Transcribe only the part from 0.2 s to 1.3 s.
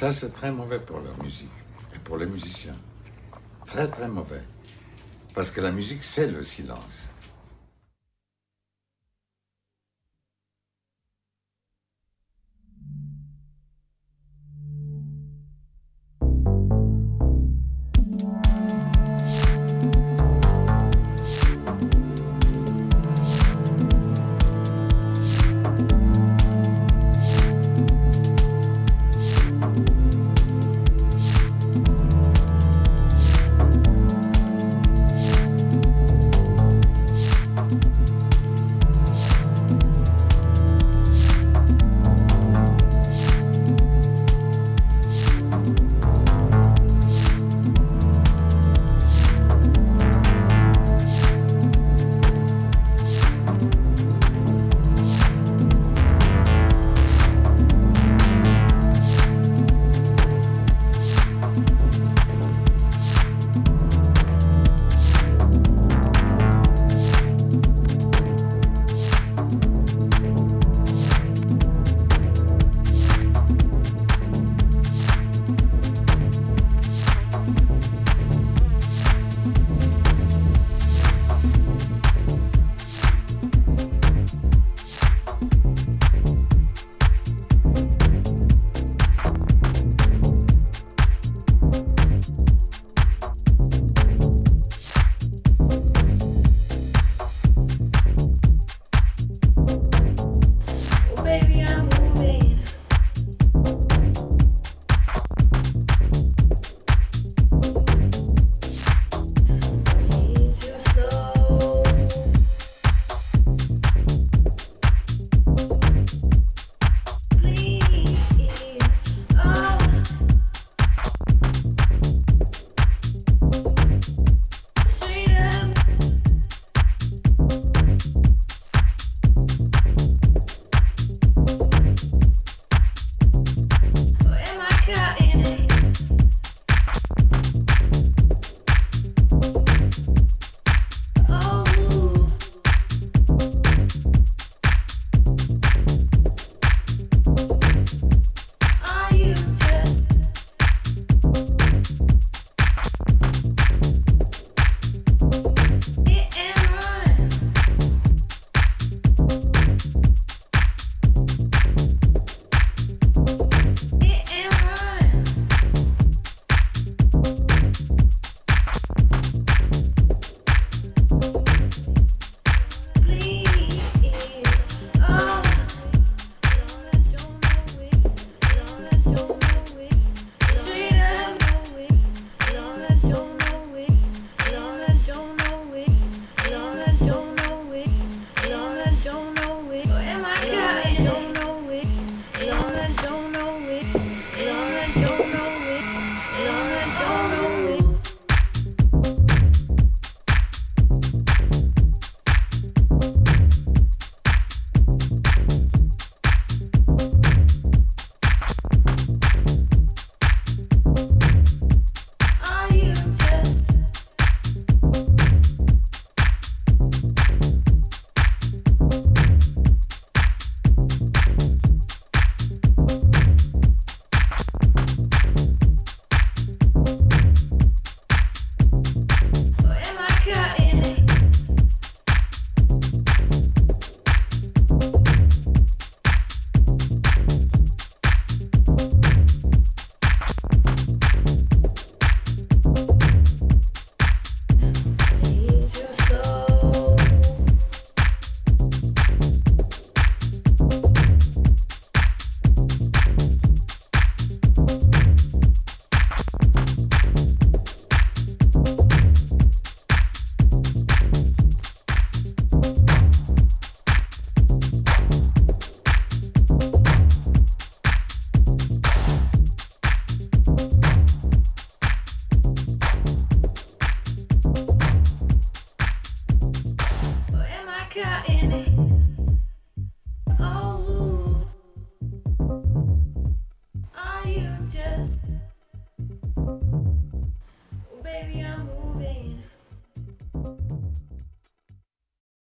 très mauvais pour la